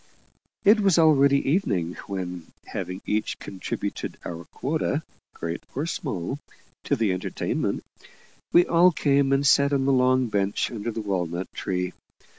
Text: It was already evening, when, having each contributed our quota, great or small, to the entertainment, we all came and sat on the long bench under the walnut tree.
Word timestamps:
It 0.65 0.79
was 0.79 0.97
already 0.97 1.47
evening, 1.47 1.93
when, 2.07 2.47
having 2.65 3.03
each 3.05 3.37
contributed 3.37 4.17
our 4.25 4.45
quota, 4.45 5.03
great 5.35 5.61
or 5.75 5.85
small, 5.85 6.39
to 6.85 6.95
the 6.95 7.13
entertainment, 7.13 7.83
we 8.51 8.65
all 8.65 8.91
came 8.91 9.31
and 9.31 9.45
sat 9.45 9.71
on 9.71 9.85
the 9.85 9.93
long 9.93 10.25
bench 10.25 10.71
under 10.71 10.89
the 10.89 11.01
walnut 11.01 11.53
tree. 11.53 11.93